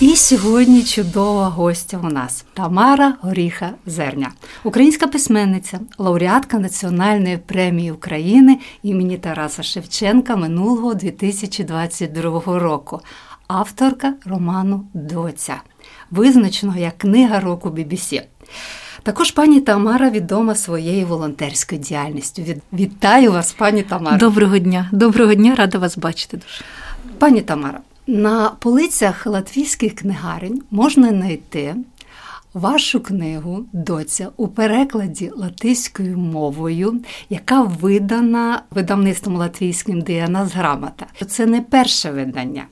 [0.00, 4.32] І сьогодні чудова гостя у нас Тамара Горіха Зерня,
[4.64, 13.00] українська письменниця, лауреатка Національної премії України імені Тараса Шевченка минулого 2022 року,
[13.46, 15.56] авторка роману Доця,
[16.10, 18.22] визначеного як книга року BBC.
[19.02, 22.42] Також пані Тамара відома своєю волонтерською діяльністю.
[22.72, 24.16] Вітаю вас, пані Тамара.
[24.16, 26.36] Доброго дня, доброго дня, рада вас бачити.
[26.36, 26.64] дуже.
[27.18, 27.80] Пані Тамара.
[28.08, 31.74] На полицях латвійських книгарень можна знайти
[32.54, 41.06] вашу книгу Доця у перекладі латиською мовою, яка видана видавництвом латвійським Діанас Грамота.
[41.28, 42.64] Це не перше видання.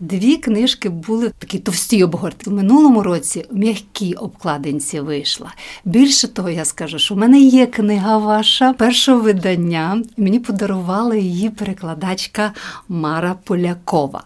[0.00, 2.50] Дві книжки були такі товсті обгорти.
[2.50, 5.54] У минулому році в м'якій обкладинці вийшла.
[5.84, 10.02] Більше того, я скажу, що в мене є книга ваша першого видання.
[10.16, 12.52] Мені подарувала її перекладачка
[12.88, 14.24] Мара Полякова.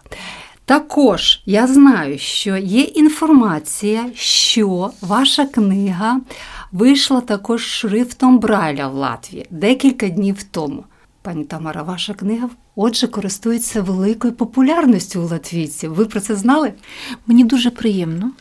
[0.65, 6.19] Також я знаю, що є інформація, що ваша книга
[6.71, 10.83] вийшла також шрифтом Брайля в Латвії декілька днів тому.
[11.21, 15.93] Пані Тамара, ваша книга отже користується великою популярністю у латвійців.
[15.93, 16.73] Ви про це знали?
[17.27, 18.31] Мені дуже приємно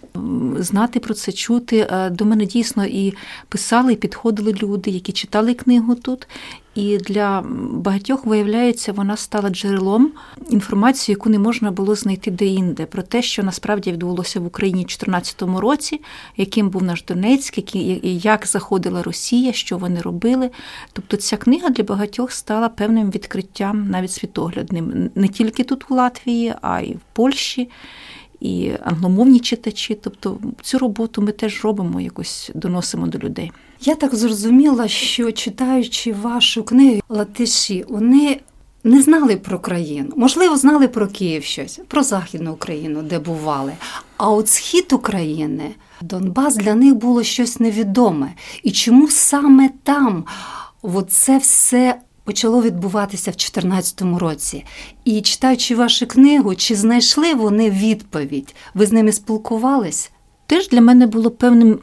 [0.58, 1.88] знати про це, чути.
[1.91, 3.14] Е, до мене дійсно і
[3.48, 6.28] писали, і підходили люди, які читали книгу тут.
[6.75, 10.12] І для багатьох, виявляється, вона стала джерелом
[10.50, 14.87] інформації, яку не можна було знайти де-інде, про те, що насправді відбулося в Україні в
[14.87, 16.00] 2014 році,
[16.37, 17.75] яким був наш Донецьк,
[18.05, 20.50] як заходила Росія, що вони робили.
[20.93, 26.54] Тобто ця книга для багатьох стала певним відкриттям, навіть світоглядним, не тільки тут в Латвії,
[26.62, 27.69] а й в Польщі
[28.42, 29.98] і англомовні читачі.
[30.03, 33.53] Тобто цю роботу ми теж робимо, якось доносимо до людей.
[33.80, 38.41] Я так зрозуміла, що читаючи вашу книгу Латиші, вони
[38.84, 43.72] не знали про країну, можливо, знали про Київ щось, про Західну Україну, де бували.
[44.16, 48.32] А от схід України, Донбас для них було щось невідоме.
[48.62, 50.24] І чому саме там
[51.09, 54.65] це все почало відбуватися в 2014 році.
[55.05, 58.55] І читаючи вашу книгу, чи знайшли вони відповідь?
[58.75, 60.10] Ви з ними спілкувались?
[60.47, 61.78] Теж для мене було певним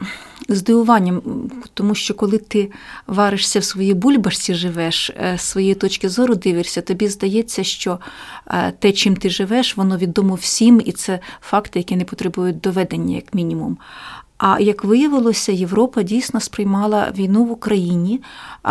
[0.48, 1.22] здивуванням,
[1.74, 2.70] тому що коли ти
[3.06, 7.98] варишся в своїй бульбашці, живеш, е, з своєї точки зору дивишся, тобі здається, що
[8.46, 13.16] е, те, чим ти живеш, воно відомо всім, і це факти, які не потребують доведення,
[13.16, 13.78] як мінімум.
[14.40, 18.20] А як виявилося, Європа дійсно сприймала війну в Україні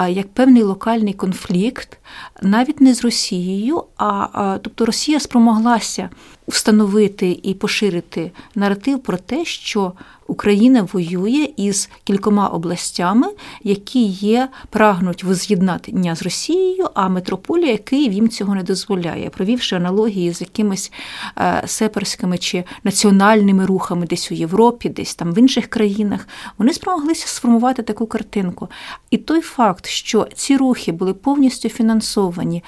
[0.10, 1.98] як певний локальний конфлікт,
[2.42, 6.10] навіть не з Росією, а тобто Росія спромоглася
[6.50, 9.94] встановити і поширити наратив про те, що
[10.30, 13.28] Україна воює із кількома областями,
[13.64, 20.34] які є прагнуть воз'єднання з Росією, а метрополія Київ їм цього не дозволяє, провівши аналогії
[20.34, 20.92] з якимись
[21.38, 26.28] е, сепарськими чи національними рухами десь у Європі, десь там в інших країнах,
[26.58, 28.68] вони спромоглися сформувати таку картинку.
[29.12, 32.64] І той факт, що ці рухи були повністю фінансовані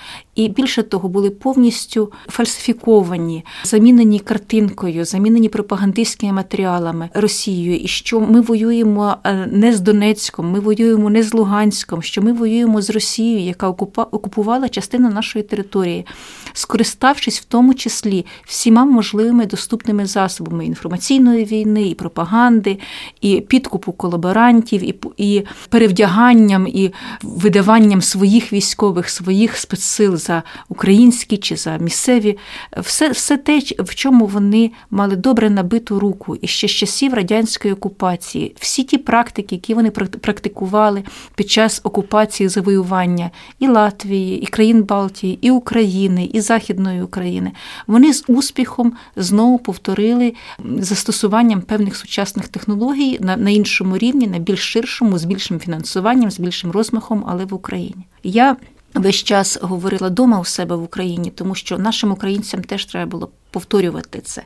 [0.45, 8.41] і більше того, були повністю фальсифіковані, замінені картинкою, замінені пропагандистськими матеріалами Росією, і що ми
[8.41, 13.39] воюємо е, не з Донецьком, ми воюємо не з Луганськом, що ми воюємо з Росією,
[13.39, 16.05] яка окупувала частину нашої території,
[16.53, 22.77] скориставшись в тому числі всіма можливими доступними засобами інформаційної війни, і пропаганди,
[23.21, 31.55] і підкупу колаборантів, і і перевдяганням, і видаванням своїх військових, своїх спецсил за українські, чи
[31.55, 32.37] за місцеві,
[32.77, 37.73] все, все те, в чому вони мали добре набиту руку і ще з часів радянської
[37.73, 41.03] окупації, всі ті практики, які вони практикували
[41.35, 47.51] під час окупації завоювання і Латвії, і країн Балтії, і України, і Західної України,
[47.87, 50.33] вони з успіхом знову повторили
[50.77, 56.39] застосуванням певних сучасних технологій на, на іншому рівні, на більш ширшому, з більшим фінансуванням, з
[56.39, 58.05] більшим розмахом, але в Україні.
[58.23, 58.55] Я
[58.93, 63.29] весь час говорила дома у себе в Україні, тому що нашим українцям теж треба було
[63.51, 64.43] повторювати це.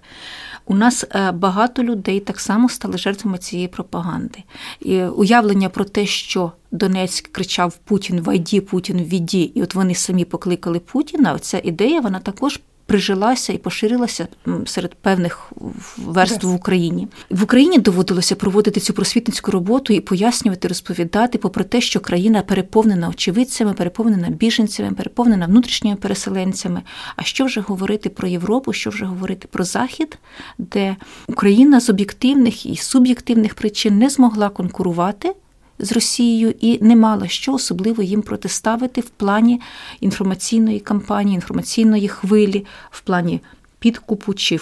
[0.66, 4.44] У нас е, багато людей так само стали жертвами цієї пропаганди.
[4.80, 10.26] І Уявлення про те, що Донецьк кричав Путін вайді, Путін віді, і от вони самі
[10.26, 11.34] покликали Путіна.
[11.34, 14.28] Оця ідея вона також прижилася і поширилася
[14.66, 15.52] серед певних
[15.98, 17.08] верств в Україні.
[17.30, 23.10] В Україні доводилося проводити цю просвітницьку роботу і пояснювати, розповідати, попри те, що країна переповнена
[23.10, 26.82] очевидцями, переповнена біженцями, переповнена внутрішніми переселенцями.
[27.16, 30.18] А що вже говорити про Європу, що вже говорити про Захід,
[30.58, 30.96] де
[31.28, 35.36] Україна з об'єктивних і суб'єктивних причин не змогла конкурувати
[35.80, 39.62] з Росією і не мала що особливо їм протиставити в плані
[40.00, 43.42] інформаційної кампанії, інформаційної хвилі, в плані
[43.86, 44.60] підкупу чи е,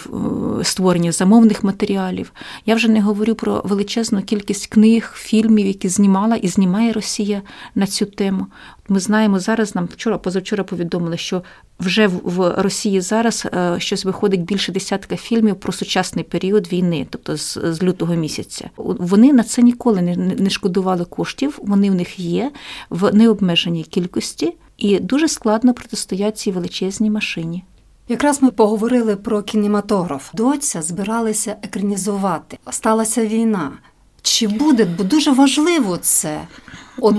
[0.62, 2.32] створення замовних матеріалів.
[2.66, 7.42] Я вже не говорю про величезну кількість книг, фільмів, які знімала і знімає Росія
[7.74, 8.46] на цю тему.
[8.88, 9.74] Ми знаємо зараз.
[9.74, 11.42] Нам вчора, позавчора повідомили, що
[11.80, 17.36] вже в Росії зараз е, щось виходить більше десятка фільмів про сучасний період війни, тобто
[17.36, 18.70] з, з лютого місяця.
[18.76, 21.58] Вони на це ніколи не, не шкодували коштів.
[21.62, 22.50] Вони в них є
[22.90, 27.64] в необмеженій кількості, і дуже складно протистоять цій величезній машині.
[28.08, 30.30] Якраз ми поговорили про кінематограф.
[30.34, 32.58] Доця збиралися екранізувати.
[32.70, 33.72] Сталася війна.
[34.22, 34.84] Чи буде?
[34.84, 36.40] Бо дуже важливо це.
[36.98, 37.16] От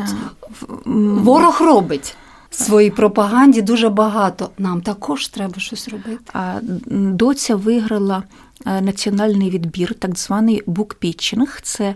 [0.85, 2.15] ворог робить.
[2.49, 4.49] Своїй пропаганді дуже багато.
[4.57, 6.23] Нам також треба щось робити.
[6.33, 6.59] А
[6.91, 8.23] доця виграла
[8.65, 11.59] е, національний відбір, так званий букпітчинг.
[11.63, 11.95] Це е,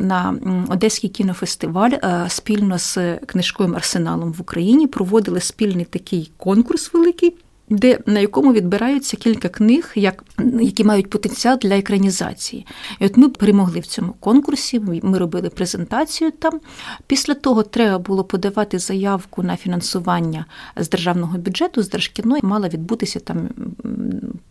[0.00, 0.34] на
[0.68, 7.34] Одеський кінофестиваль е, спільно з книжковим арсеналом в Україні проводили спільний такий конкурс великий
[7.70, 10.24] де на якому відбираються кілька книг, як
[10.60, 12.66] які мають потенціал для екранізації.
[12.98, 14.80] І от ми перемогли в цьому конкурсі.
[15.02, 16.60] Ми робили презентацію там.
[17.06, 20.44] Після того треба було подавати заявку на фінансування
[20.76, 23.48] з державного бюджету, з держкіно, і мала відбутися там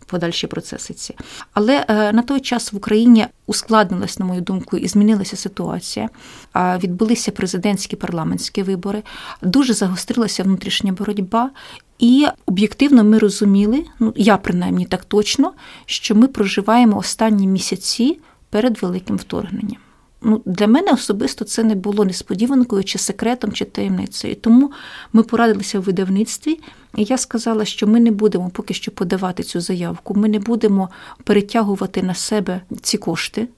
[0.06, 0.94] подальші процеси.
[0.94, 1.14] ці.
[1.52, 6.08] Але е, на той час в Україні ускладнилась, на мою думку, і змінилася ситуація.
[6.56, 9.02] Відбулися президентські парламентські вибори,
[9.42, 11.50] дуже загострилася внутрішня боротьба.
[12.00, 15.52] І об'єктивно ми розуміли, ну я принаймні так точно,
[15.86, 18.18] що ми проживаємо останні місяці
[18.50, 19.76] перед великим вторгненням.
[20.22, 24.36] Ну, Для мене особисто це не було несподіванкою, чи секретом, чи таємницею.
[24.36, 24.72] Тому
[25.12, 26.60] ми порадилися в видавництві,
[26.96, 30.88] і я сказала, що ми не будемо поки що подавати цю заявку, ми не будемо
[31.24, 33.48] перетягувати на себе ці кошти.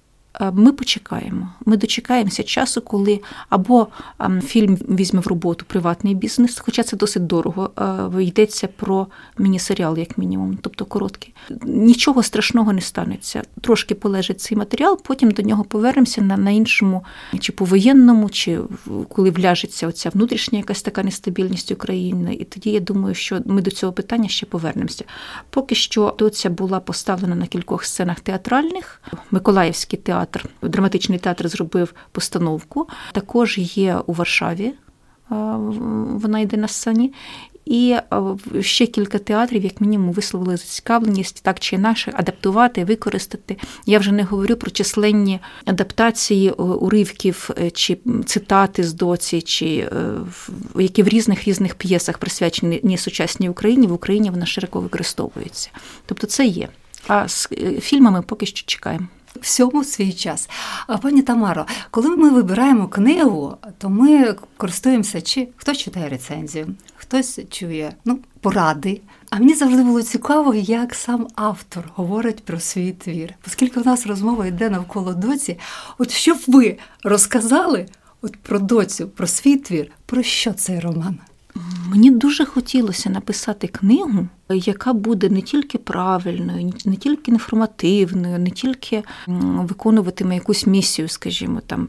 [0.40, 1.48] Е, ми почекаємо.
[1.66, 3.88] Ми дочекаємося часу, коли або
[4.18, 7.70] ем, фільм візьме в роботу приватний бізнес, хоча це досить дорого.
[8.18, 9.06] Е, йдеться про
[9.38, 11.34] міні-серіал, як мінімум, тобто короткий.
[11.64, 13.42] Нічого страшного не станеться.
[13.60, 17.04] Трошки полежить цей матеріал, потім до нього повернемося на на іншому,
[17.40, 18.58] чи повоєнному, чи
[19.08, 22.34] коли вляжеться оця внутрішня якась така нестабільність України.
[22.34, 25.04] І тоді я думаю, що ми до цього питання ще повернемося.
[25.50, 31.94] Поки що доця була поставлена на кількох сценах театральних, Миколаївський театр театр, драматичний театр зробив
[32.12, 32.88] постановку.
[33.12, 34.72] Також є у Варшаві,
[35.28, 37.12] вона йде на сцені.
[37.64, 37.96] І
[38.60, 43.56] ще кілька театрів, як мінімум, висловили зацікавленість так чи інакше адаптувати, використати.
[43.86, 50.14] Я вже не говорю про численні адаптації уривків е, чи цитати з доці, чи е,
[50.76, 53.86] які в різних різних п'єсах присвячені сучасній Україні.
[53.86, 55.70] В Україні вона широко використовується.
[56.06, 56.68] Тобто це є.
[57.08, 59.06] А з е, фільмами поки що чекаємо
[59.40, 60.48] всьому свій час.
[61.02, 67.92] Пані Тамаро, коли ми вибираємо книгу, то ми користуємося, чи хтось читає рецензію, хтось чує
[68.04, 69.00] ну, поради.
[69.30, 73.34] А мені завжди було цікаво, як сам автор говорить про свій твір.
[73.46, 75.58] Оскільки у нас розмова йде навколо доці,
[75.98, 77.86] от що б ви розказали
[78.22, 81.18] от про доцю, про свій твір, про що цей роман?
[81.88, 89.02] Мені дуже хотілося написати книгу, яка буде не тільки правильною, не тільки інформативною, не тільки
[89.26, 91.88] виконуватиме якусь місію, скажімо, там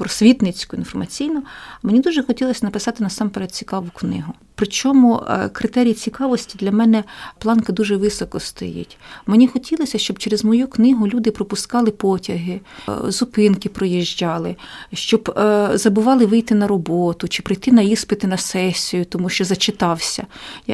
[0.00, 1.42] просвітницьку, інформаційну.
[1.82, 7.04] Мені дуже хотілося написати насамперед цікаву книгу Причому е, критерій цікавості для мене
[7.38, 8.98] планка дуже високо стоїть.
[9.26, 14.56] Мені хотілося, щоб через мою книгу люди пропускали потяги, е, зупинки проїжджали,
[14.92, 20.26] щоб е, забували вийти на роботу чи прийти на іспити на сесію, тому що зачитався.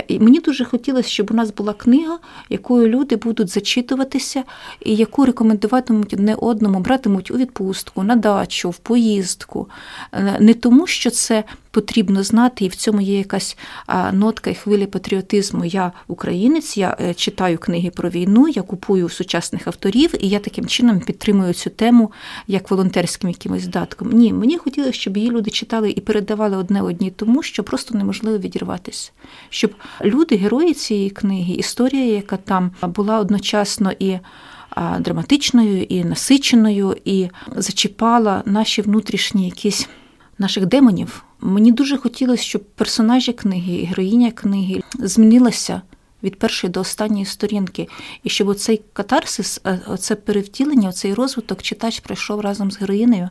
[0.08, 2.18] І Мені дуже хотілося, щоб у нас була книга,
[2.50, 4.42] якою люди будуть зачитуватися,
[4.84, 9.15] і яку рекомендуватимуть одне одному, братимуть у відпустку, на дачу, в поїздку.
[10.40, 11.44] Не тому, що це
[11.76, 13.56] потрібно знати, і в цьому є якась
[14.12, 15.64] нотка і хвиля патріотизму.
[15.64, 20.66] Я українець, я е, читаю книги про війну, я купую сучасних авторів, і я таким
[20.66, 22.12] чином підтримую цю тему
[22.46, 24.12] як волонтерським якимось датком.
[24.12, 28.38] Ні, мені хотілося, щоб її люди читали і передавали одне одній, тому що просто неможливо
[28.38, 29.10] відірватися.
[29.50, 34.18] Щоб люди, герої цієї книги, історія, яка там була одночасно і.
[34.98, 39.88] Драматичною і насиченою, і зачіпала наші внутрішні якісь
[40.38, 41.24] наших демонів.
[41.40, 45.82] Мені дуже хотілося, щоб персонажі книги, героїня книги змінилася
[46.22, 47.88] від першої до останньої сторінки,
[48.22, 53.28] і щоб оцей катарсис, е, оце перевтілення, оцей розвиток читач пройшов разом з героїнею.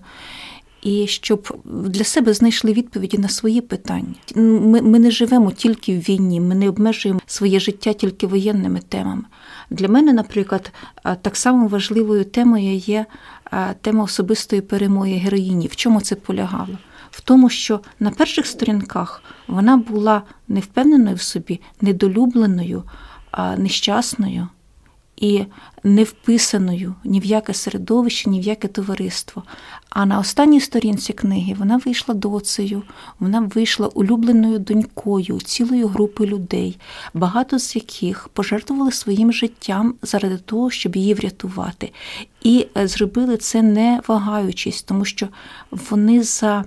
[0.82, 4.14] І щоб для себе знайшли відповіді на свої питання.
[4.36, 9.24] Ми ми не живемо тільки в війні, ми не обмежуємо своє життя тільки воєнними темами.
[9.70, 10.72] Для мене, наприклад,
[11.06, 13.06] е, так само важливою темою є
[13.54, 15.68] е, тема особистої перемоги героїні.
[15.68, 16.78] В чому це полягало?
[17.12, 22.84] в тому, що на перших сторінках вона була невпевненою в собі, недолюбленою,
[23.58, 24.48] нещасною
[25.18, 25.46] і
[25.84, 29.44] не вписаною ні в яке середовище, ні в яке товариство.
[29.90, 32.84] А на останній сторінці книги вона вийшла доцею,
[33.20, 36.78] вона вийшла улюбленою донькою цілої групи людей,
[37.14, 41.92] багато з яких пожертвували своїм життям заради того, щоб її врятувати.
[42.44, 45.28] І е, зробили це не вагаючись, тому що
[45.72, 46.66] вони за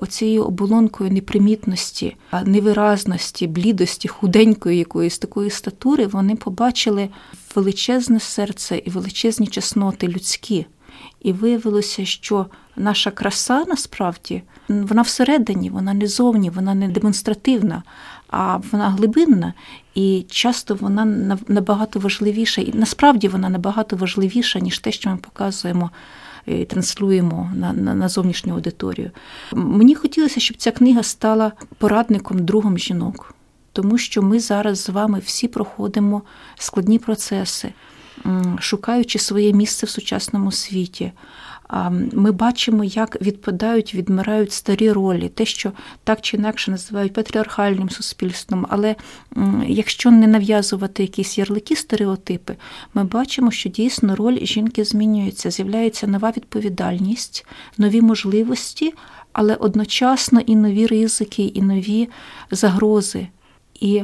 [0.00, 7.08] оцією оболонкою непримітності, невиразності, блідості, худенької якоїсь такої статури, вони побачили
[7.54, 10.66] величезне серце і величезні чесноти людські.
[11.20, 12.46] І виявилося, що
[12.76, 17.82] наша краса насправді вона всередині, вона не зовні, вона не демонстративна,
[18.28, 19.54] а вона глибинна,
[19.94, 21.04] і часто вона
[21.48, 25.90] набагато важливіша, і насправді вона набагато важливіша, ніж те, що ми показуємо
[26.68, 29.10] транслюємо на, на, на зовнішню аудиторію.
[29.52, 33.34] Мені хотілося, щоб ця книга стала порадником другом жінок,
[33.72, 36.22] тому що ми зараз з вами всі проходимо
[36.58, 37.72] складні процеси,
[38.58, 41.12] шукаючи своє місце в сучасному світі
[42.12, 45.72] ми бачимо, як відпадають, відмирають старі ролі, те, що
[46.04, 48.66] так чи інакше називають патріархальним суспільством.
[48.68, 48.96] Але
[49.66, 52.56] якщо не нав'язувати якісь ярлики, стереотипи,
[52.94, 57.46] ми бачимо, що дійсно роль жінки змінюється, з'являється нова відповідальність,
[57.78, 58.94] нові можливості,
[59.32, 62.08] але одночасно і нові ризики, і нові
[62.50, 63.28] загрози.
[63.80, 64.02] І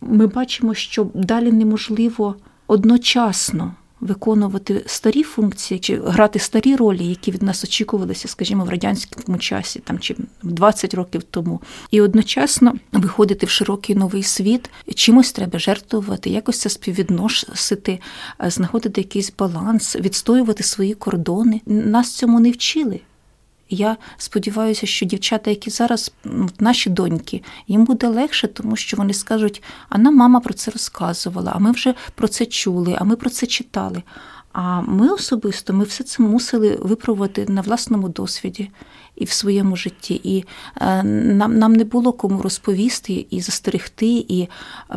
[0.00, 7.42] ми бачимо, що далі неможливо одночасно виконувати старі функції чи грати старі ролі, які від
[7.42, 13.50] нас очікувалися, скажімо, в радянському часі, там чи 20 років тому, і одночасно виходити в
[13.50, 18.00] широкий новий світ, чимось треба жертвувати, якось це співвідносити,
[18.40, 21.60] знаходити якийсь баланс, відстоювати свої кордони.
[21.66, 23.00] Нас цьому не вчили.
[23.70, 26.12] Я сподіваюся, що дівчата, які зараз
[26.58, 31.52] наші доньки, їм буде легше, тому що вони скажуть, а нам мама про це розказувала,
[31.54, 34.02] а ми вже про це чули, а ми про це читали.
[34.52, 38.70] А ми особисто ми все це мусили випробувати на власному досвіді
[39.16, 40.20] і в своєму житті.
[40.24, 40.44] І
[40.80, 44.48] е, нам, нам не було кому розповісти і застерегти, і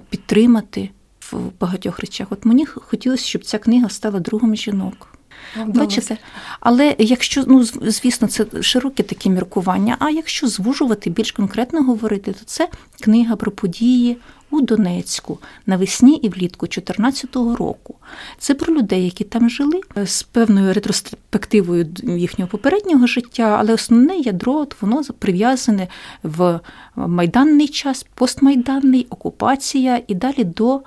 [0.10, 0.90] підтримати
[1.32, 2.28] в багатьох речах.
[2.30, 5.17] От мені хотілося, щоб ця книга стала другом жінок.
[5.66, 6.18] Бачите?
[6.60, 9.96] Але якщо, ну звісно, це широке такі міркування.
[10.00, 12.70] А якщо звужувати, більш конкретно говорити, то це
[13.02, 14.18] книга про події
[14.50, 17.96] у Донецьку навесні і влітку 2014 року.
[18.40, 24.68] Це про людей, які там жили з певною ретроспективою їхнього попереднього життя, але основне ядро
[24.82, 25.88] воно прив'язане
[26.24, 26.60] в
[26.96, 30.82] майданний час, постмайданний, окупація і далі до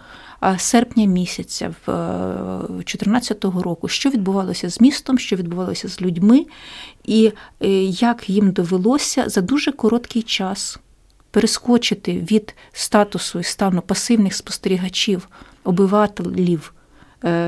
[0.58, 6.46] серпня місяця 2014 е, року, що відбувалося з містом, що відбувалося з людьми,
[7.04, 10.78] і е, як їм довелося за дуже короткий час
[11.30, 15.28] перескочити від статусу і стану пасивних спостерігачів,
[15.64, 16.79] обивателів е,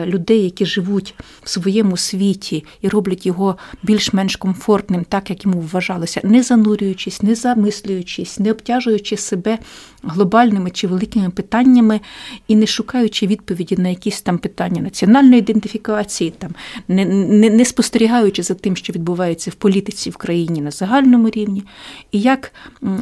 [0.06, 6.20] людей, які живуть в своєму світі і роблять його більш-менш комфортним, так як йому вважалося,
[6.24, 9.58] не занурюючись, не замислюючись, не обтяжуючи себе
[10.02, 12.00] глобальними чи великими питаннями
[12.48, 16.50] і не шукаючи відповіді на якісь там питання національної ідентифікації, там
[16.88, 21.64] не, не, не спостерігаючи за тим, що відбувається в політиці в країні на загальному рівні,
[22.12, 22.52] і як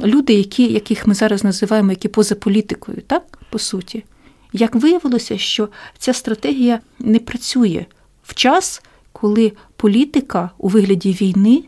[0.05, 4.05] люди, які, яких ми зараз називаємо які поза політикою, так по суті,
[4.53, 7.87] як виявилося, що ця стратегія не працює
[8.23, 11.65] в час, коли політика у вигляді війни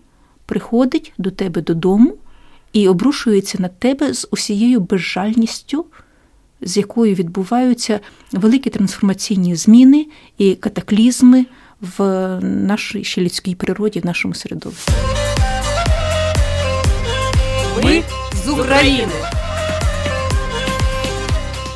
[0.47, 2.17] приходить до тебе додому
[2.73, 5.87] і обрушується на тебе з усією безжальністю,
[6.61, 8.01] з якою відбуваються
[8.33, 10.07] великі трансформаційні зміни
[10.39, 11.47] і катаклізми
[11.81, 12.01] в
[12.43, 14.93] нашій ще людській природі, в нашому середовищі.
[17.85, 18.03] Ми
[18.45, 19.42] з України.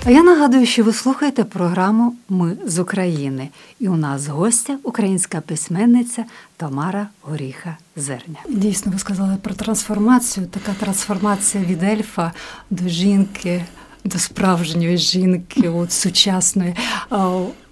[0.06, 3.48] А я нагадую, що ви слухаєте програму Ми з України.
[3.80, 6.24] І у нас гостя українська письменниця
[6.56, 8.38] Тамара Горіха Зерня.
[8.48, 10.46] Дійсно, ви сказали про трансформацію.
[10.46, 12.32] Така трансформація від ельфа
[12.70, 13.64] до жінки,
[14.04, 16.74] до справжньої жінки, от сучасної.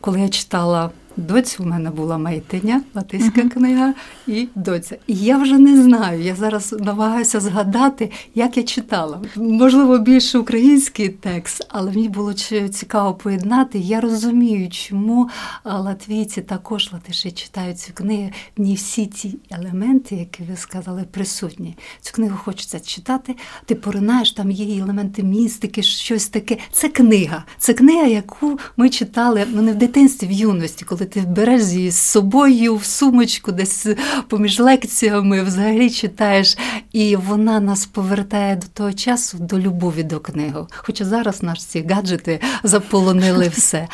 [0.00, 3.48] Коли я читала Доці у мене була майтиня, латиська uh-huh.
[3.48, 3.94] книга
[4.26, 4.96] і доця.
[5.06, 6.22] І я вже не знаю.
[6.22, 9.20] Я зараз намагаюся згадати, як я читала.
[9.36, 12.32] Можливо, більше український текст, але мені було
[12.72, 13.78] цікаво поєднати.
[13.78, 15.28] Я розумію, чому
[15.64, 18.30] латвійці також латиші читають цю книгу.
[18.56, 21.76] В ній всі ці елементи, які ви сказали, присутні.
[22.00, 23.36] Цю книгу хочеться читати.
[23.64, 26.56] Ти поринаєш, там є елементи містики, щось таке.
[26.72, 27.44] Це книга.
[27.58, 31.62] Це книга, яку ми читали ну не в дитинстві, в юності, коли коли ти береш
[31.62, 33.86] її з собою в сумочку, десь
[34.28, 36.58] поміж лекціями взагалі читаєш,
[36.92, 40.66] і вона нас повертає до того часу, до любові до книги.
[40.70, 43.88] Хоча зараз наші гаджети заполонили все.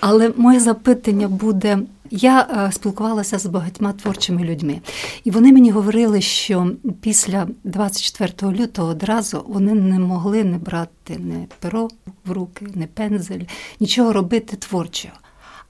[0.00, 1.78] Але моє запитання буде.
[2.14, 4.80] Я е, спілкувалася з багатьма творчими людьми,
[5.24, 11.46] і вони мені говорили, що після 24 лютого одразу вони не могли не брати не
[11.60, 11.88] перо
[12.26, 13.40] в руки, не пензель,
[13.80, 15.14] нічого робити творчого.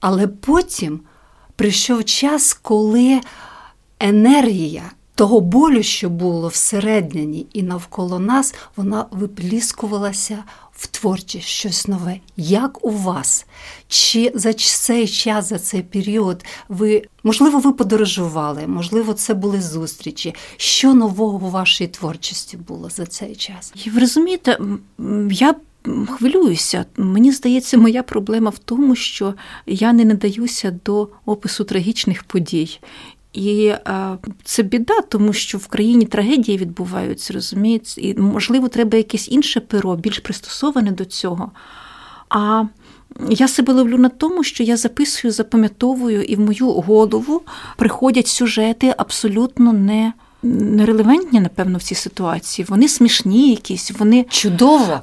[0.03, 0.99] Але потім
[1.55, 3.21] прийшов час, коли
[3.99, 12.19] енергія того болю, що було всередині і навколо нас, вона випліскувалася в творчість щось нове.
[12.37, 13.45] Як у вас?
[13.87, 20.35] Чи за цей час, за цей період, ви, можливо, ви подорожували, можливо, це були зустрічі?
[20.57, 23.73] Що нового у вашій творчості було за цей час?
[23.85, 24.57] І Ви розумієте,
[25.31, 25.55] я
[26.09, 26.85] хвилююся.
[26.97, 29.33] Мені здається, моя проблема в тому, що
[29.65, 32.79] я не надаюся до опису трагічних подій.
[33.33, 38.01] І а, це біда, тому що в країні трагедії відбуваються, розумієте?
[38.01, 41.51] І, можливо, треба якесь інше перо, більш пристосоване до цього.
[42.29, 42.63] А
[43.29, 47.41] я себе ловлю на тому, що я записую, запам'ятовую, і в мою голову
[47.77, 52.65] приходять сюжети абсолютно не нерелевантні, напевно, в цій ситуації.
[52.69, 54.99] Вони смішні, якісь, вони чудово,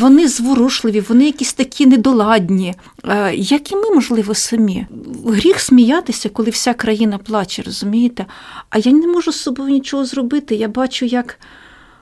[0.00, 2.74] вони зворушливі, вони якісь такі недоладні,
[3.08, 4.86] е, як і ми, можливо, самі.
[5.26, 8.26] Гріх сміятися, коли вся країна плаче, розумієте?
[8.70, 10.54] А я не можу з собою нічого зробити.
[10.54, 11.38] Я бачу, як.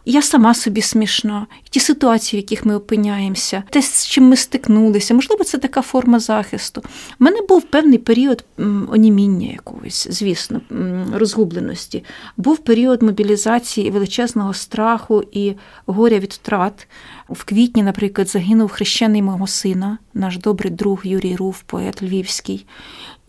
[0.04, 5.14] Я сама собі смішна, ті ситуації, в яких ми опиняємося, те, з чим ми стикнулися,
[5.14, 6.82] можливо, це така форма захисту.
[7.20, 8.44] У мене був певний період
[8.88, 10.60] оніміння якогось, звісно,
[11.14, 12.04] розгубленості.
[12.36, 15.54] Був період мобілізації величезного страху і
[15.86, 16.88] горя від втрат.
[17.28, 22.66] В квітні, наприклад, загинув хрещений мого сина, наш добрий друг Юрій Руф, поет Львівський.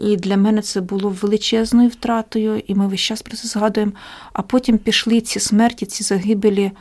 [0.03, 3.91] І для мене це було величезною втратою, і ми весь час про це згадуємо.
[4.33, 6.71] А потім пішли ці смерті, ці загибелі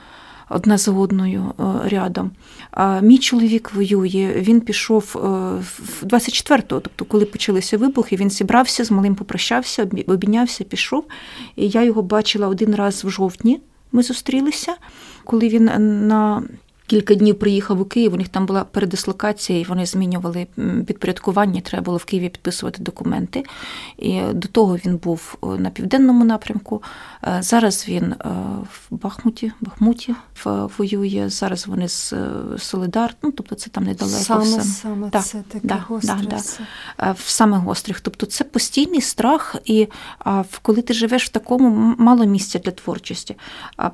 [0.49, 2.31] одна за одною е, рядом.
[2.71, 5.17] А мій чоловік воює, він пішов
[6.03, 11.05] 24-го, е, тобто, коли почалися вибухи, він зібрався з малим, попрощався, обійнявся, пішов.
[11.57, 13.61] І я його бачила один раз в жовтні.
[13.93, 14.75] Ми зустрілися,
[15.25, 15.65] коли він
[16.09, 16.43] на
[16.93, 18.15] кілька днів приїхав у Київ.
[18.15, 20.47] У них там була передислокація, і вони змінювали
[20.87, 21.61] підпорядкування.
[21.61, 23.45] Треба було в Києві підписувати документи.
[23.99, 26.83] І До того він був е, на південному напрямку.
[27.25, 28.17] Е, зараз він е,
[28.73, 30.15] в Бахмуті, Бахмуті
[30.79, 31.25] воює.
[31.29, 32.15] Зараз вони з
[32.59, 33.15] Солидар.
[33.23, 34.19] Ну тобто це там недалеко.
[34.19, 34.63] Саме все.
[34.63, 36.37] саме да, це таке да, гостре да,
[36.99, 37.13] да.
[37.13, 38.01] В саме гострих.
[38.01, 39.89] Тобто це постійний страх, і
[40.63, 43.37] коли ти живеш в такому мало місця для творчості.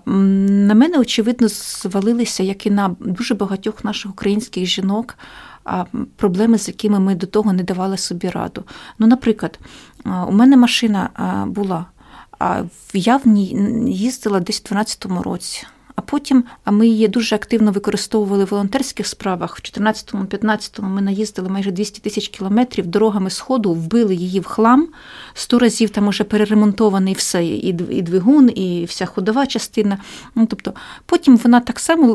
[0.06, 5.14] На мене очевидно звалилися, як і на дуже багатьох наших українських жінок.
[6.16, 8.64] Проблеми, з якими ми до того не давали собі раду.
[8.98, 9.58] Ну, наприклад,
[10.04, 11.10] у мене машина
[11.46, 11.86] була,
[12.38, 13.46] а я в ній
[13.86, 15.66] їздила десь у 12-му році.
[15.98, 19.58] А потім а ми її дуже активно використовували в волонтерських справах.
[19.58, 24.88] В 2014-2015 ми наїздили майже 200 тисяч кілометрів дорогами сходу, вбили її в хлам.
[25.34, 29.98] Сто разів там уже переремонтований все, і двигун, і вся ходова частина.
[30.34, 30.72] Ну, тобто,
[31.06, 32.14] Потім вона так само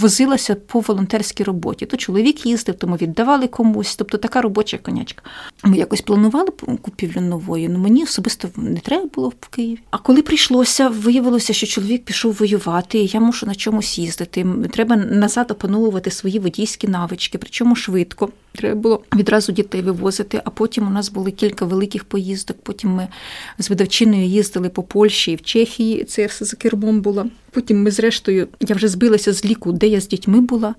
[0.00, 1.86] возилася по волонтерській роботі.
[1.86, 3.96] То чоловік їздив, тому віддавали комусь.
[3.96, 5.22] Тобто така робоча конячка.
[5.64, 6.48] Ми якось планували
[6.82, 9.78] купівлю нової, але мені особисто не треба було в Києві.
[9.90, 14.46] А коли прийшлося, виявилося, що чоловік пішов воювати, я мушу на чомусь їздити.
[14.70, 18.28] Треба назад опановувати свої водійські навички, причому швидко.
[18.52, 20.42] Треба було відразу дітей вивозити.
[20.44, 22.56] А потім у нас були кілька великих поїздок.
[22.62, 23.08] Потім ми
[23.58, 26.04] з видавчиною їздили по Польщі і в Чехії.
[26.04, 27.26] Це я все за кермом була.
[27.50, 30.74] Потім ми, зрештою, я вже збилася з ліку, де я з дітьми була.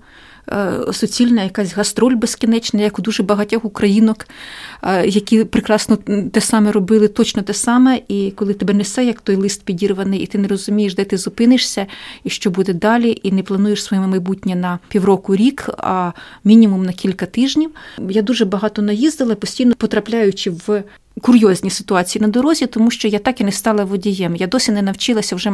[0.52, 4.26] Е, суцільна якась гастроль безкінечна, як у дуже багатьох українок,
[4.82, 5.96] е, які прекрасно
[6.32, 8.00] те саме робили, точно те саме.
[8.08, 11.86] І коли тебе несе, як той лист підірваний, і ти не розумієш, де ти зупинишся
[12.24, 16.12] і що буде далі, і не плануєш своє майбутнє на півроку рік, а
[16.44, 17.63] мінімум на кілька тижнів.
[18.08, 20.82] Я дуже багато наїздила, постійно потрапляючи в
[21.20, 24.36] курйозні ситуації на дорозі, тому що я так і не стала водієм.
[24.36, 25.52] Я досі не навчилася вже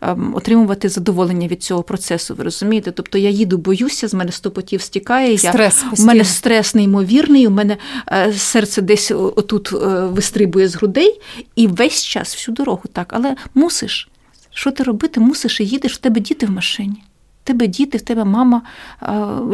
[0.00, 2.34] ем, отримувати задоволення від цього процесу.
[2.34, 2.90] Ви розумієте?
[2.90, 5.38] Тобто я їду, боюся, з мене сто потів стікає.
[5.38, 7.76] Стрес я, У мене стрес неймовірний, у мене
[8.12, 11.20] е, серце десь отут е, вистрибує з грудей,
[11.56, 13.12] і весь час всю дорогу так.
[13.16, 14.08] Але мусиш.
[14.50, 15.20] Що ти робити?
[15.20, 17.02] Мусиш і їдеш, в тебе діти в машині.
[17.44, 18.62] В тебе діти, в тебе мама
[19.02, 19.06] е,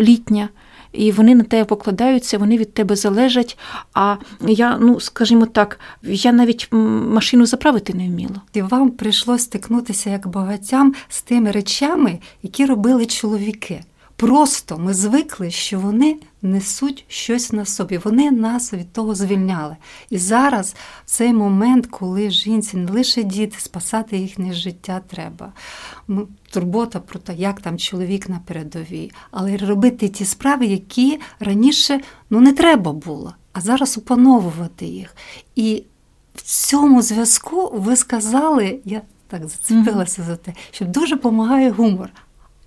[0.03, 0.49] літня
[0.97, 3.59] і вони на тебе покладаються, вони від тебе залежать.
[3.95, 8.43] А я, ну скажімо так, я навіть машину заправити не вміла.
[8.55, 13.81] І вам прийшло стикнутися як багатям з тими речами, які робили чоловіки.
[14.17, 17.99] Просто ми звикли, що вони несуть щось на собі.
[17.99, 19.77] Вони нас від того звільняли.
[20.11, 25.53] І зараз, в цей момент, коли жінці не лише діти, спасати їхнє життя треба.
[26.51, 32.01] Турбота про те, як там чоловік на передовій, але робити ті справи, які раніше
[32.31, 35.17] ну, не треба було, а зараз опановувати їх.
[35.55, 35.85] І
[36.35, 40.27] в цьому зв'язку ви сказали, я так зацепилася mm-hmm.
[40.27, 42.11] за те, що дуже допомагає гумор.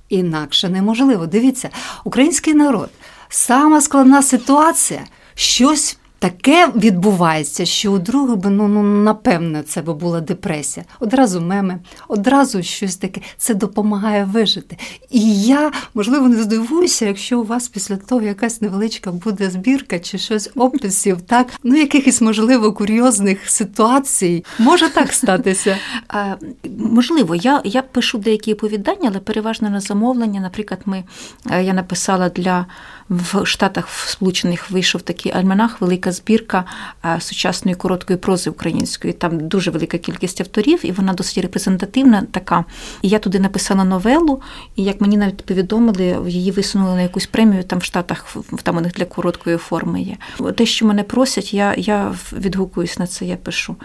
[0.10, 1.28] Інакше неможливо.
[1.28, 1.70] Дивіться,
[2.04, 2.90] український народ,
[3.30, 5.02] сама складна ситуація,
[5.36, 10.86] щось таке відбувається, що у другого би ну, ну напевне це би була депресія.
[11.00, 13.22] Одразу меми, одразу щось таке.
[13.38, 14.78] Це допомагає вижити.
[15.10, 20.18] І я, можливо, не здивуюся, якщо у вас після того якась невеличка буде збірка чи
[20.18, 24.46] щось описів, так ну якихось можливо курйозних ситуацій.
[24.60, 25.78] Може так статися?
[26.78, 30.40] Можливо, я я пишу деякі оповідання, але переважно на замовлення.
[30.40, 31.04] Наприклад, ми
[31.52, 32.66] е, я написала для
[33.10, 36.66] в Штатах Сполучених вийшов такий альманах, велика збірка
[37.06, 39.14] е, сучасної короткої прози української.
[39.14, 42.66] Там дуже велика кількість авторів, і вона досить репрезентативна така.
[43.02, 44.42] І я туди написала новелу,
[44.76, 48.82] і як мені навіть повідомили, її висунули на якусь премію там в Штатах, там у
[48.82, 50.18] них для короткої форми є.
[50.56, 53.76] Те, що мене просять, я, я відгукуюсь на це, я пишу.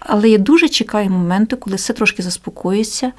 [0.00, 3.12] Але я дуже чекаю моменту, коли все трошки заспокоїться,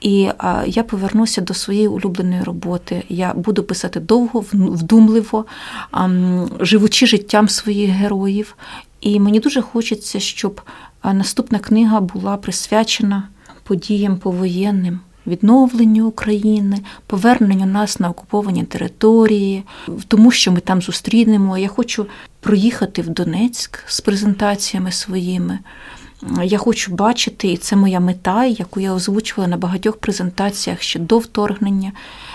[0.00, 3.02] і а, я повернуся до своєї улюбленої роботи.
[3.08, 5.44] Я буду писати довго, вдумливо,
[5.90, 6.08] а,
[6.60, 8.56] живучи життям своїх героїв.
[9.00, 10.60] І мені дуже хочеться, щоб
[11.04, 13.28] наступна книга була присвячена
[13.62, 15.00] подіям повоєнним.
[15.26, 19.62] Відновленню України, поверненню нас на окуповані території,
[20.08, 21.58] тому що ми там зустрінемо.
[21.58, 22.06] Я хочу
[22.40, 25.58] проїхати в Донецьк з презентаціями своїми,
[26.44, 31.18] я хочу бачити, і це моя мета, яку я озвучувала на багатьох презентаціях ще до
[31.18, 31.92] вторгнення.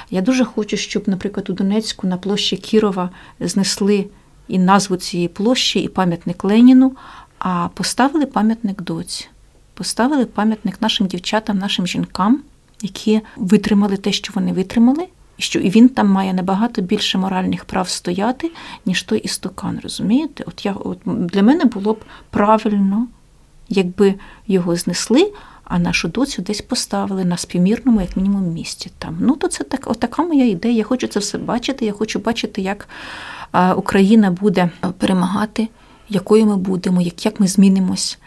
[0.09, 4.05] Я дуже хочу, щоб, наприклад, у Донецьку на площі Кірова знесли
[4.47, 6.95] і назву цієї площі, і пам'ятник Леніну,
[7.39, 9.27] а поставили пам'ятник доці,
[9.73, 12.41] поставили пам'ятник нашим дівчатам, нашим жінкам,
[12.81, 15.07] які витримали те, що вони витримали.
[15.37, 18.51] І що і він там має набагато більше моральних прав стояти,
[18.85, 20.43] ніж той істокан, розумієте?
[20.47, 23.07] От я от для мене було б правильно
[23.71, 24.13] якби
[24.47, 29.17] його знесли, а нашу доцю десь поставили на співмірному, як мінімум, місці там.
[29.19, 30.75] Ну, то це так, отака моя ідея.
[30.75, 31.85] Я хочу це все бачити.
[31.85, 32.87] Я хочу бачити, як
[33.75, 35.67] Україна буде перемагати,
[36.09, 38.19] якою ми будемо, як, як ми змінимось.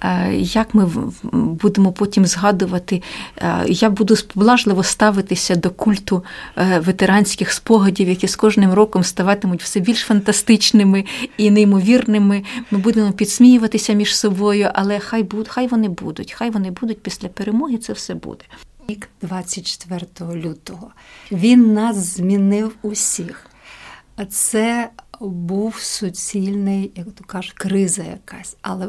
[0.00, 0.90] Е, як ми
[1.32, 3.02] будемо потім згадувати,
[3.36, 6.24] е, я буду сповлажливо ставитися до культу
[6.56, 11.04] е, ветеранських спогадів, які з кожним роком ставатимуть все більш фантастичними
[11.36, 12.44] і неймовірними.
[12.70, 17.28] Ми будемо підсміюватися між собою, але хай будуть, хай вони будуть, хай вони будуть після
[17.28, 17.78] перемоги.
[17.78, 18.44] Це все буде.
[18.88, 20.90] Рік 24 лютого
[21.32, 23.46] він нас змінив усіх.
[24.28, 28.88] Це був суцільний, як то кажуть, криза якась, але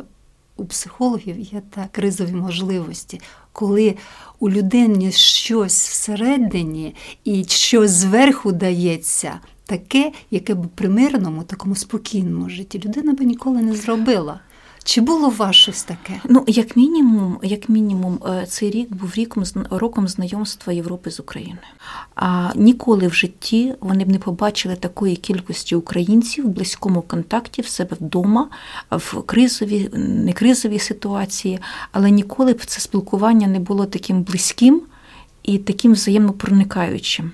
[0.58, 3.96] у психологів є та кризові можливості, коли
[4.40, 12.82] у людини щось всередині і щось зверху дається, таке, яке б примирному, такому спокійному житті
[12.86, 14.40] людина би ніколи не зробила.
[14.88, 16.22] Чи було у вас щось таке?
[16.24, 21.68] Ну, як мінімум, як мінімум, е, цей рік був ріком роком знайомства Європи з Україною.
[22.16, 27.68] А ніколи в житті вони б не побачили такої кількості українців в близькому контакті в
[27.68, 28.50] себе вдома,
[28.92, 31.60] в кризовій, не кризовій ситуації,
[31.92, 34.82] але ніколи б це спілкування не було таким близьким
[35.44, 37.32] і таким взаємопроникаючим.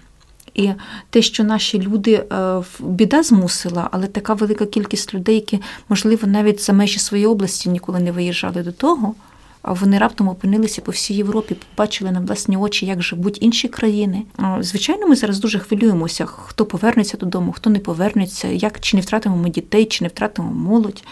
[0.53, 0.69] І
[1.09, 6.61] те, що наші люди е, біда змусила, але така велика кількість людей, які, можливо, навіть
[6.61, 9.15] за межі своєї області ніколи не виїжджали до того,
[9.61, 14.23] а вони раптом опинилися по всій Європі, побачили на власні очі, як живуть інші країни.
[14.59, 19.37] Звичайно, ми зараз дуже хвилюємося, хто повернеться додому, хто не повернеться, як чи не втратимо
[19.37, 21.03] ми дітей, чи не втратимо молодь.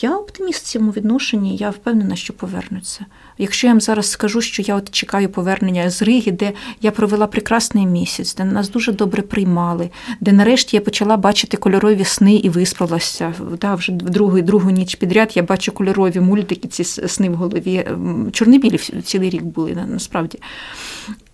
[0.00, 3.06] Я оптиміст в цьому відношенні, я впевнена, що повернуться.
[3.38, 7.26] Якщо я вам зараз скажу, що я от чекаю повернення з Риги, де я провела
[7.26, 12.48] прекрасний місяць, де нас дуже добре приймали, де нарешті я почала бачити кольорові сни і
[12.48, 13.34] виспалася.
[13.60, 17.86] Да, Вже другу другу ніч підряд я бачу кольорові мультики, ці сни в голові.
[18.32, 20.38] Чорнобілі цілий рік були насправді.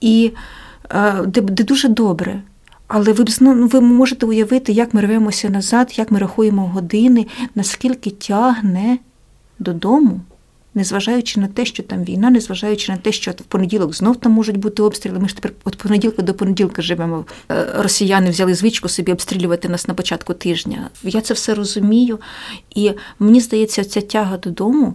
[0.01, 0.33] І
[1.27, 2.43] де, де дуже добре.
[2.89, 8.11] Але ви ну, ви можете уявити, як ми рвемося назад, як ми рахуємо години, наскільки
[8.11, 8.99] тягне
[9.59, 10.21] додому,
[10.75, 14.57] незважаючи на те, що там війна, незважаючи на те, що в понеділок знов там можуть
[14.57, 15.19] бути обстріли.
[15.19, 17.25] Ми ж тепер від понеділка до понеділка живемо.
[17.51, 20.91] Е, росіяни взяли звичку собі обстрілювати нас на початку тижня.
[21.03, 22.19] Я це все розумію,
[22.75, 24.95] і мені здається, ця тяга додому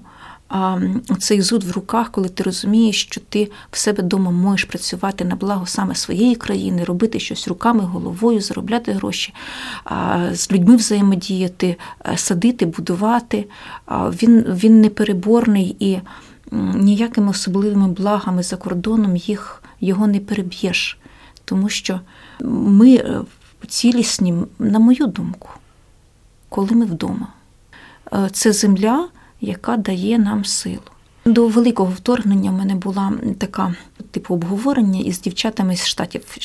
[1.19, 5.35] цей зуд в руках, коли ти розумієш, що ти в себе вдома можеш працювати на
[5.35, 9.33] благо саме своєї країни, робити щось руками, головою, заробляти гроші,
[10.31, 11.75] з людьми взаємодіяти,
[12.15, 13.45] садити, будувати.
[13.91, 15.99] Він, Він непереборний і
[16.75, 20.97] ніякими особливими благами за кордоном їх його не переб'єш.
[21.45, 21.99] Тому що
[22.43, 23.21] ми е,
[23.67, 25.49] цілісні, на мою думку,
[26.49, 27.27] коли ми вдома.
[28.13, 29.07] Е, це земля
[29.41, 30.81] яка дає нам силу.
[31.25, 33.75] До великого вторгнення в мене була така
[34.11, 36.37] типу обговорення із дівчатами з штатів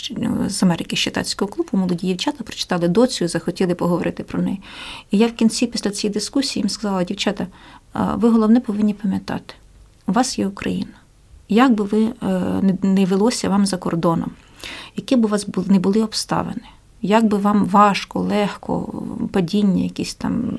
[0.46, 1.68] з Америки щитацького клубу.
[1.72, 4.61] Молоді дівчата прочитали доцю і захотіли поговорити про неї.
[5.11, 7.46] І я в кінці, після цієї дискусії, їм сказала: дівчата,
[7.94, 9.54] ви головне повинні пам'ятати,
[10.06, 10.92] у вас є Україна.
[11.48, 14.30] Як би ви е, не велося вам за кордоном,
[14.96, 16.62] які б у вас не були обставини,
[17.02, 20.52] як би вам важко, легко, падіння, якісь там.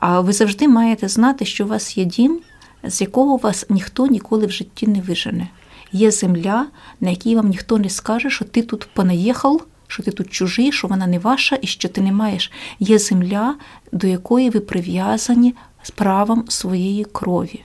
[0.00, 2.40] А ви завжди маєте знати, що у вас є дім,
[2.84, 5.48] з якого вас ніхто ніколи в житті не вижене.
[5.92, 6.66] Є земля,
[7.00, 10.88] на якій вам ніхто не скаже, що ти тут понаїхав, що ти тут чужий, що
[10.88, 12.52] вона не ваша і що ти не маєш.
[12.78, 13.54] Є земля,
[13.92, 17.62] до якої ви прив'язані з правом своєї крові.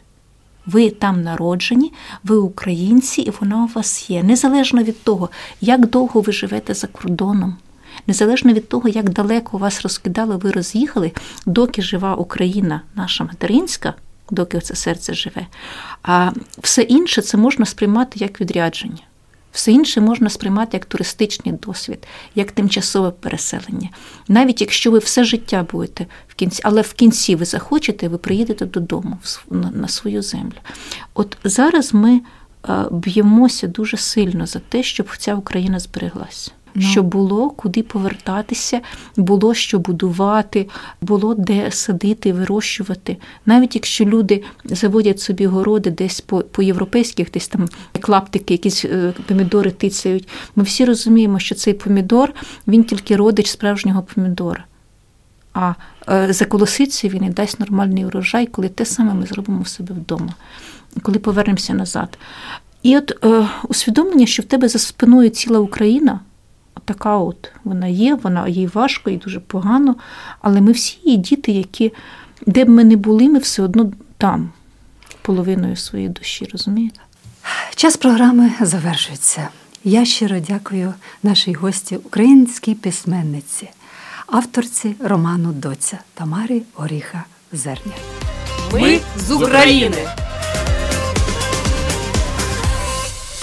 [0.65, 1.93] Ви там народжені,
[2.23, 4.23] ви українці, і вона у вас є.
[4.23, 5.29] Незалежно від того,
[5.61, 7.57] як довго ви живете за кордоном,
[8.07, 11.11] незалежно від того, як далеко вас розкидали, ви роз'їхали,
[11.45, 13.93] доки жива Україна, наша материнська,
[14.31, 15.47] доки це серце живе.
[16.03, 16.31] А
[16.61, 19.01] все інше це можна сприймати як відрядження.
[19.51, 23.89] Все інше можна сприймати як туристичний досвід, як тимчасове переселення.
[24.27, 28.65] Навіть якщо ви все життя будете в кінці, але в кінці ви захочете, ви приїдете
[28.65, 29.17] додому
[29.49, 30.57] на свою землю.
[31.13, 32.21] От зараз ми
[32.91, 36.51] б'ємося дуже сильно за те, щоб ця Україна збереглася.
[36.75, 36.81] Ну.
[36.81, 38.81] Щоб було куди повертатися,
[39.17, 40.67] було що будувати,
[41.01, 43.17] було де садити, вирощувати.
[43.45, 47.67] Навіть якщо люди заводять собі городи десь по по європейських, десь там
[48.01, 50.27] клаптики, якісь е, помідори тицяють.
[50.55, 52.33] Ми всі розуміємо, що цей помідор
[52.67, 54.65] він тільки родич справжнього помідора.
[55.53, 55.73] А
[56.09, 60.33] е, заколоситься він і дасть нормальний урожай, коли те саме ми зробимо в себе вдома,
[61.01, 62.17] коли повернемося назад.
[62.83, 66.19] І от е, усвідомлення, що в тебе за спиною ціла Україна
[66.85, 69.95] така от вона є, вона їй важко і дуже погано.
[70.41, 71.93] Але ми всі є діти, які,
[72.45, 74.49] де б ми не були, ми все одно там,
[75.21, 76.99] половиною своєї душі, розумієте?
[77.75, 79.49] Час програми завершується.
[79.83, 83.69] Я щиро дякую нашій гості, українській письменниці,
[84.27, 87.93] авторці роману Доця Тамарі Оріха Зерня.
[88.73, 89.97] Ми з України.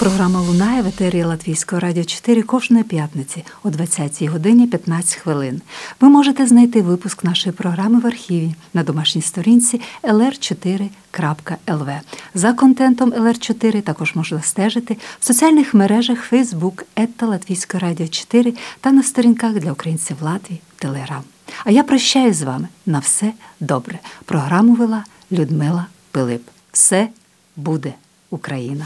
[0.03, 5.61] Програма лунає в етері Латвійського радіо 4 кожної п'ятниці о 20 годині 15 хвилин.
[6.01, 11.99] Ви можете знайти випуск нашої програми в архіві на домашній сторінці lr4.lv.
[12.33, 18.91] За контентом LR4 також можна стежити в соціальних мережах Facebook, Ета Латвійського радіо 4 та
[18.91, 21.23] на сторінках для українців Латвії Телеграм.
[21.65, 23.99] А я прощаюсь з вами на все добре.
[24.25, 26.43] Програму вела Людмила Пилип.
[26.71, 27.07] Все
[27.55, 27.93] буде
[28.29, 28.85] Україна.